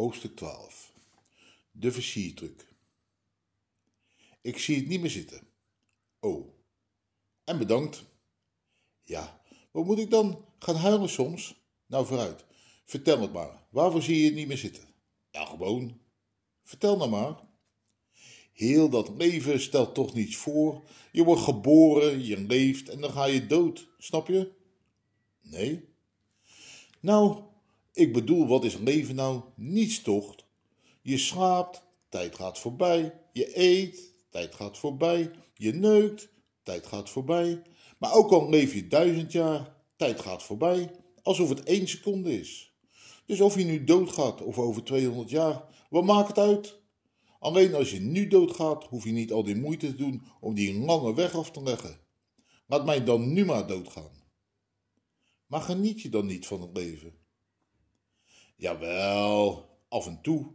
Hoofdstuk 0.00 0.36
12 0.36 0.92
De 1.70 1.92
versiertruc 1.92 2.66
Ik 4.40 4.58
zie 4.58 4.76
het 4.76 4.86
niet 4.86 5.00
meer 5.00 5.10
zitten. 5.10 5.40
Oh. 6.20 6.48
En 7.44 7.58
bedankt. 7.58 8.04
Ja, 9.02 9.42
wat 9.70 9.84
moet 9.84 9.98
ik 9.98 10.10
dan? 10.10 10.44
Gaan 10.58 10.74
huilen 10.74 11.08
soms? 11.08 11.54
Nou, 11.86 12.06
vooruit. 12.06 12.44
Vertel 12.84 13.20
het 13.20 13.32
maar. 13.32 13.66
Waarvoor 13.70 14.02
zie 14.02 14.18
je 14.18 14.24
het 14.24 14.34
niet 14.34 14.48
meer 14.48 14.58
zitten? 14.58 14.88
Ja, 15.30 15.44
gewoon. 15.44 16.00
Vertel 16.62 16.96
nou 16.96 17.10
maar. 17.10 17.40
Heel 18.52 18.88
dat 18.88 19.08
leven 19.08 19.60
stelt 19.60 19.94
toch 19.94 20.14
niets 20.14 20.36
voor. 20.36 20.82
Je 21.12 21.24
wordt 21.24 21.42
geboren, 21.42 22.24
je 22.24 22.40
leeft 22.40 22.88
en 22.88 23.00
dan 23.00 23.10
ga 23.10 23.24
je 23.24 23.46
dood. 23.46 23.88
Snap 23.98 24.28
je? 24.28 24.52
Nee. 25.40 25.88
Nou, 27.00 27.49
ik 28.00 28.12
bedoel, 28.12 28.46
wat 28.46 28.64
is 28.64 28.76
leven 28.76 29.14
nou? 29.14 29.40
Niets 29.56 30.02
toch? 30.02 30.34
Je 31.02 31.18
slaapt, 31.18 31.82
tijd 32.08 32.34
gaat 32.34 32.58
voorbij. 32.58 33.20
Je 33.32 33.58
eet, 33.58 34.14
tijd 34.30 34.54
gaat 34.54 34.78
voorbij. 34.78 35.30
Je 35.54 35.72
neukt, 35.72 36.28
tijd 36.62 36.86
gaat 36.86 37.10
voorbij. 37.10 37.62
Maar 37.98 38.14
ook 38.14 38.30
al 38.30 38.48
leef 38.48 38.74
je 38.74 38.86
duizend 38.86 39.32
jaar, 39.32 39.76
tijd 39.96 40.20
gaat 40.20 40.42
voorbij. 40.42 40.90
Alsof 41.22 41.48
het 41.48 41.62
één 41.62 41.88
seconde 41.88 42.40
is. 42.40 42.74
Dus 43.26 43.40
of 43.40 43.56
je 43.56 43.64
nu 43.64 43.84
doodgaat 43.84 44.42
of 44.42 44.58
over 44.58 44.84
200 44.84 45.30
jaar, 45.30 45.64
wat 45.90 46.04
maakt 46.04 46.28
het 46.28 46.38
uit? 46.38 46.78
Alleen 47.38 47.74
als 47.74 47.90
je 47.90 48.00
nu 48.00 48.26
doodgaat, 48.26 48.84
hoef 48.84 49.04
je 49.04 49.12
niet 49.12 49.32
al 49.32 49.44
die 49.44 49.56
moeite 49.56 49.86
te 49.86 49.96
doen 49.96 50.22
om 50.40 50.54
die 50.54 50.78
lange 50.78 51.14
weg 51.14 51.34
af 51.34 51.50
te 51.50 51.62
leggen. 51.62 52.00
Laat 52.66 52.84
mij 52.84 53.04
dan 53.04 53.32
nu 53.32 53.44
maar 53.44 53.66
doodgaan. 53.66 54.10
Maar 55.46 55.60
geniet 55.60 56.00
je 56.00 56.08
dan 56.08 56.26
niet 56.26 56.46
van 56.46 56.60
het 56.60 56.76
leven? 56.76 57.19
Jawel, 58.60 59.68
af 59.88 60.06
en 60.06 60.18
toe. 60.22 60.46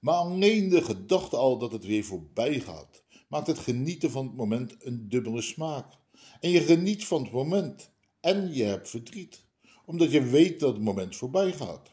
Maar 0.00 0.14
alleen 0.14 0.68
de 0.68 0.82
gedachte 0.82 1.36
al 1.36 1.58
dat 1.58 1.72
het 1.72 1.84
weer 1.84 2.04
voorbij 2.04 2.60
gaat, 2.60 3.04
maakt 3.28 3.46
het 3.46 3.58
genieten 3.58 4.10
van 4.10 4.26
het 4.26 4.36
moment 4.36 4.76
een 4.78 5.08
dubbele 5.08 5.42
smaak. 5.42 5.98
En 6.40 6.50
je 6.50 6.60
geniet 6.60 7.06
van 7.06 7.22
het 7.22 7.32
moment 7.32 7.90
en 8.20 8.54
je 8.54 8.64
hebt 8.64 8.90
verdriet, 8.90 9.44
omdat 9.86 10.10
je 10.10 10.22
weet 10.22 10.60
dat 10.60 10.74
het 10.74 10.82
moment 10.82 11.16
voorbij 11.16 11.52
gaat. 11.52 11.92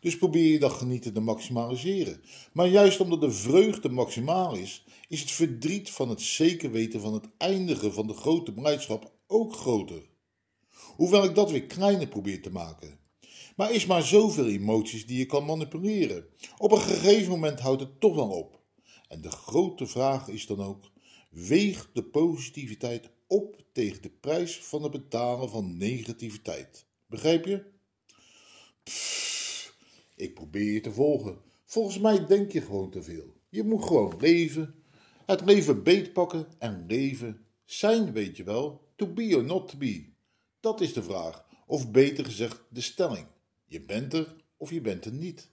Dus 0.00 0.18
probeer 0.18 0.52
je 0.52 0.58
dat 0.58 0.72
genieten 0.72 1.12
te 1.12 1.20
maximaliseren. 1.20 2.22
Maar 2.52 2.68
juist 2.68 3.00
omdat 3.00 3.20
de 3.20 3.32
vreugde 3.32 3.88
maximaal 3.88 4.54
is, 4.54 4.84
is 5.08 5.20
het 5.20 5.30
verdriet 5.30 5.90
van 5.90 6.08
het 6.08 6.20
zeker 6.20 6.70
weten 6.70 7.00
van 7.00 7.14
het 7.14 7.28
eindigen 7.38 7.92
van 7.92 8.06
de 8.06 8.14
grote 8.14 8.52
blijdschap 8.52 9.12
ook 9.26 9.54
groter. 9.54 10.02
Hoewel 10.96 11.24
ik 11.24 11.34
dat 11.34 11.50
weer 11.50 11.66
kleiner 11.66 12.08
probeer 12.08 12.42
te 12.42 12.50
maken. 12.50 13.06
Maar 13.58 13.72
is 13.72 13.86
maar 13.86 14.02
zoveel 14.02 14.46
emoties 14.46 15.06
die 15.06 15.18
je 15.18 15.26
kan 15.26 15.44
manipuleren. 15.44 16.26
Op 16.58 16.72
een 16.72 16.80
gegeven 16.80 17.30
moment 17.30 17.60
houdt 17.60 17.80
het 17.80 18.00
toch 18.00 18.14
wel 18.14 18.28
op. 18.30 18.60
En 19.08 19.20
de 19.20 19.30
grote 19.30 19.86
vraag 19.86 20.28
is 20.28 20.46
dan 20.46 20.60
ook: 20.62 20.90
weeg 21.30 21.90
de 21.92 22.02
positiviteit 22.02 23.10
op 23.26 23.64
tegen 23.72 24.02
de 24.02 24.10
prijs 24.10 24.58
van 24.58 24.82
het 24.82 24.92
betalen 24.92 25.50
van 25.50 25.76
negativiteit. 25.76 26.86
Begrijp 27.06 27.44
je? 27.44 27.64
Pff, 28.82 29.76
ik 30.16 30.34
probeer 30.34 30.72
je 30.72 30.80
te 30.80 30.92
volgen. 30.92 31.38
Volgens 31.64 31.98
mij 31.98 32.26
denk 32.26 32.52
je 32.52 32.60
gewoon 32.60 32.90
te 32.90 33.02
veel. 33.02 33.34
Je 33.48 33.64
moet 33.64 33.84
gewoon 33.84 34.14
leven. 34.18 34.74
Het 35.26 35.44
leven 35.44 35.82
beetpakken 35.82 36.46
en 36.58 36.84
leven. 36.86 37.46
Zijn, 37.64 38.12
weet 38.12 38.36
je 38.36 38.44
wel. 38.44 38.88
To 38.96 39.06
be 39.06 39.36
or 39.36 39.44
not 39.44 39.68
to 39.68 39.78
be. 39.78 40.12
Dat 40.60 40.80
is 40.80 40.92
de 40.92 41.02
vraag. 41.02 41.46
Of 41.66 41.90
beter 41.90 42.24
gezegd, 42.24 42.64
de 42.70 42.80
stelling. 42.80 43.26
Je 43.68 43.80
bent 43.80 44.12
er 44.12 44.34
of 44.56 44.70
je 44.70 44.80
bent 44.80 45.04
er 45.04 45.12
niet. 45.12 45.50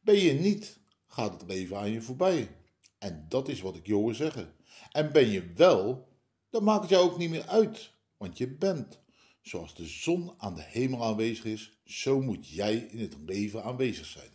Ben 0.00 0.18
je 0.18 0.32
niet, 0.32 0.78
gaat 1.06 1.32
het 1.32 1.48
leven 1.50 1.76
aan 1.76 1.90
je 1.90 2.02
voorbij. 2.02 2.56
En 2.98 3.26
dat 3.28 3.48
is 3.48 3.60
wat 3.60 3.76
ik 3.76 3.86
je 3.86 3.94
hoor 3.94 4.14
zeggen. 4.14 4.54
En 4.92 5.12
ben 5.12 5.28
je 5.28 5.52
wel, 5.52 6.08
dan 6.50 6.64
maakt 6.64 6.80
het 6.80 6.90
jou 6.90 7.10
ook 7.10 7.18
niet 7.18 7.30
meer 7.30 7.46
uit, 7.46 7.92
want 8.16 8.38
je 8.38 8.48
bent. 8.48 9.02
Zoals 9.40 9.74
de 9.74 9.86
zon 9.86 10.32
aan 10.38 10.54
de 10.54 10.62
hemel 10.62 11.04
aanwezig 11.04 11.44
is, 11.44 11.72
zo 11.84 12.20
moet 12.20 12.48
jij 12.48 12.76
in 12.76 12.98
het 12.98 13.16
leven 13.26 13.64
aanwezig 13.64 14.06
zijn. 14.06 14.30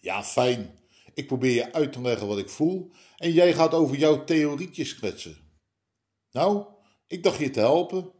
Ja, 0.00 0.24
fijn. 0.24 0.78
Ik 1.14 1.26
probeer 1.26 1.54
je 1.54 1.72
uit 1.72 1.92
te 1.92 2.00
leggen 2.00 2.26
wat 2.26 2.38
ik 2.38 2.48
voel 2.48 2.90
en 3.16 3.32
jij 3.32 3.54
gaat 3.54 3.74
over 3.74 3.96
jouw 3.96 4.24
theorietjes 4.24 4.94
kletsen. 4.94 5.36
Nou, 6.32 6.66
ik 7.06 7.22
dacht 7.22 7.38
je 7.38 7.50
te 7.50 7.60
helpen. 7.60 8.12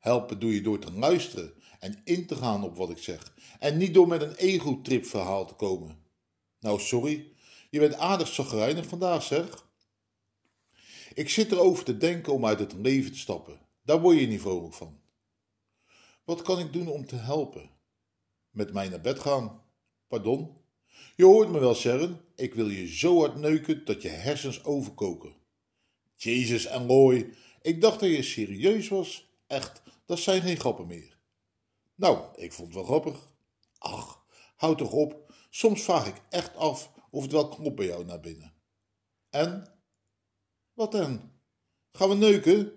Helpen 0.00 0.38
doe 0.38 0.54
je 0.54 0.60
door 0.60 0.78
te 0.78 0.92
luisteren 0.92 1.55
en 1.78 2.00
in 2.04 2.26
te 2.26 2.36
gaan 2.36 2.64
op 2.64 2.76
wat 2.76 2.90
ik 2.90 2.98
zeg. 2.98 3.34
En 3.58 3.76
niet 3.76 3.94
door 3.94 4.08
met 4.08 4.22
een 4.22 4.34
ego-trip 4.34 5.06
verhaal 5.06 5.46
te 5.46 5.54
komen. 5.54 5.98
Nou, 6.60 6.80
sorry, 6.80 7.32
je 7.70 7.78
bent 7.78 7.94
aardig 7.94 8.28
zagrijnig 8.28 8.86
vandaag, 8.86 9.22
zeg. 9.22 9.64
Ik 11.14 11.28
zit 11.28 11.52
erover 11.52 11.84
te 11.84 11.96
denken 11.96 12.32
om 12.32 12.46
uit 12.46 12.58
het 12.58 12.72
leven 12.72 13.12
te 13.12 13.18
stappen. 13.18 13.60
Daar 13.82 14.00
word 14.00 14.18
je 14.20 14.26
niet 14.26 14.40
vrolijk 14.40 14.74
van. 14.74 15.00
Wat 16.24 16.42
kan 16.42 16.58
ik 16.58 16.72
doen 16.72 16.88
om 16.88 17.06
te 17.06 17.16
helpen? 17.16 17.70
Met 18.50 18.72
mij 18.72 18.88
naar 18.88 19.00
bed 19.00 19.18
gaan. 19.18 19.62
Pardon? 20.08 20.56
Je 21.16 21.24
hoort 21.24 21.50
me 21.50 21.58
wel, 21.58 21.74
Sharon. 21.74 22.20
Ik 22.34 22.54
wil 22.54 22.68
je 22.68 22.96
zo 22.96 23.18
hard 23.18 23.36
neuken 23.36 23.84
dat 23.84 24.02
je 24.02 24.08
hersens 24.08 24.64
overkoken. 24.64 25.34
Jezus 26.14 26.66
en 26.66 26.86
Loy, 26.86 27.32
ik 27.62 27.80
dacht 27.80 28.00
dat 28.00 28.08
je 28.08 28.22
serieus 28.22 28.88
was. 28.88 29.30
Echt, 29.46 29.82
dat 30.04 30.18
zijn 30.18 30.42
geen 30.42 30.56
grappen 30.56 30.86
meer. 30.86 31.15
Nou, 31.96 32.26
ik 32.36 32.52
vond 32.52 32.66
het 32.66 32.76
wel 32.76 32.84
grappig. 32.84 33.34
Ach, 33.78 34.24
houd 34.56 34.78
toch 34.78 34.92
op. 34.92 35.32
Soms 35.50 35.82
vraag 35.82 36.06
ik 36.06 36.22
echt 36.30 36.56
af 36.56 36.92
of 37.10 37.22
het 37.22 37.32
wel 37.32 37.48
klopt 37.48 37.76
bij 37.76 37.86
jou 37.86 38.04
naar 38.04 38.20
binnen. 38.20 38.54
En? 39.30 39.74
Wat 40.72 40.92
dan? 40.92 41.32
Gaan 41.92 42.08
we 42.08 42.14
neuken? 42.14 42.72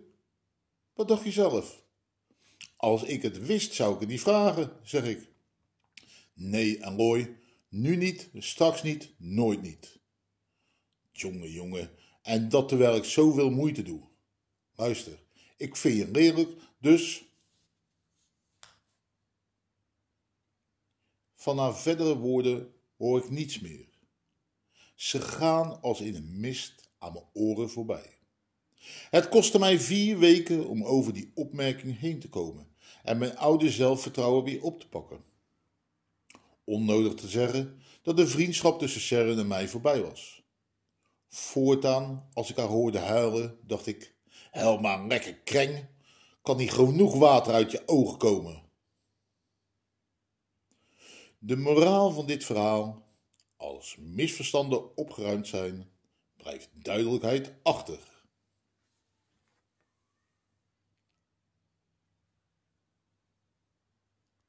Wat 0.93 1.07
dacht 1.07 1.23
je 1.23 1.31
zelf? 1.31 1.83
Als 2.75 3.03
ik 3.03 3.21
het 3.21 3.45
wist, 3.45 3.73
zou 3.73 3.93
ik 3.93 3.99
het 3.99 4.09
niet 4.09 4.21
vragen, 4.21 4.71
zeg 4.83 5.03
ik. 5.03 5.27
Nee, 6.33 6.85
Aloy, 6.85 7.37
nu 7.69 7.95
niet, 7.95 8.29
straks 8.33 8.83
niet, 8.83 9.13
nooit 9.17 9.61
niet. 9.61 9.99
Jonge, 11.11 11.51
jongen, 11.51 11.91
en 12.21 12.49
dat 12.49 12.67
terwijl 12.67 12.95
ik 12.95 13.03
zoveel 13.03 13.49
moeite 13.49 13.81
doe. 13.81 14.01
Luister, 14.75 15.23
ik 15.57 15.75
vind 15.75 15.97
je 15.97 16.11
lelijk, 16.11 16.49
dus 16.77 17.28
Van 21.39 21.57
haar 21.57 21.75
verdere 21.77 22.17
woorden 22.17 22.73
hoor 22.97 23.17
ik 23.17 23.29
niets 23.29 23.59
meer. 23.59 23.87
Ze 24.95 25.21
gaan 25.21 25.81
als 25.81 26.01
in 26.01 26.15
een 26.15 26.39
mist 26.39 26.89
aan 26.97 27.13
mijn 27.13 27.25
oren 27.33 27.69
voorbij. 27.69 28.17
Het 29.09 29.29
kostte 29.29 29.59
mij 29.59 29.79
vier 29.79 30.17
weken 30.17 30.67
om 30.67 30.83
over 30.83 31.13
die 31.13 31.31
opmerking 31.33 31.99
heen 31.99 32.19
te 32.19 32.29
komen 32.29 32.67
en 33.03 33.17
mijn 33.17 33.37
oude 33.37 33.69
zelfvertrouwen 33.69 34.43
weer 34.43 34.63
op 34.63 34.79
te 34.79 34.87
pakken. 34.87 35.23
Onnodig 36.63 37.13
te 37.13 37.27
zeggen 37.27 37.81
dat 38.01 38.17
de 38.17 38.27
vriendschap 38.27 38.79
tussen 38.79 39.01
Sharon 39.01 39.39
en 39.39 39.47
mij 39.47 39.67
voorbij 39.67 40.01
was. 40.01 40.43
Voortaan, 41.29 42.29
als 42.33 42.49
ik 42.49 42.55
haar 42.57 42.67
hoorde 42.67 42.99
huilen, 42.99 43.59
dacht 43.63 43.87
ik: 43.87 44.15
Helma, 44.51 45.05
lekker 45.05 45.33
kreng, 45.33 45.87
kan 46.41 46.57
niet 46.57 46.71
genoeg 46.71 47.15
water 47.15 47.53
uit 47.53 47.71
je 47.71 47.83
ogen 47.85 48.17
komen. 48.17 48.68
De 51.41 51.57
moraal 51.57 52.11
van 52.11 52.25
dit 52.25 52.45
verhaal: 52.45 53.07
als 53.57 53.97
misverstanden 53.99 54.97
opgeruimd 54.97 55.47
zijn, 55.47 55.89
blijft 56.35 56.69
duidelijkheid 56.73 57.53
achter. 57.63 58.08